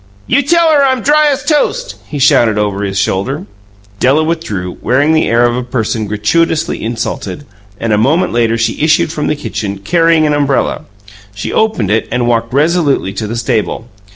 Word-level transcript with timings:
"You 0.25 0.41
tell 0.41 0.71
her 0.73 0.83
I'm 0.83 1.01
dry 1.01 1.27
as 1.27 1.45
toast!" 1.45 1.93
he 2.07 2.17
shouted 2.17 2.57
over 2.57 2.81
his 2.83 2.97
shoulder. 2.97 3.45
Della 3.99 4.23
withdrew, 4.23 4.79
wearing 4.81 5.13
the 5.13 5.27
air 5.27 5.45
of 5.45 5.55
a 5.55 5.61
person 5.61 6.07
gratuitously 6.07 6.81
insulted; 6.81 7.45
and 7.79 7.93
a 7.93 7.99
moment 7.99 8.33
later 8.33 8.57
she 8.57 8.81
issued 8.81 9.11
from 9.11 9.27
the 9.27 9.35
kitchen, 9.35 9.77
carrying 9.77 10.25
an 10.25 10.33
umbrella. 10.33 10.85
She 11.35 11.53
opened 11.53 11.91
it 11.91 12.07
and 12.11 12.25
walked 12.27 12.51
resolutely 12.51 13.13
to 13.13 13.27
the 13.27 13.35
stable. 13.37 13.89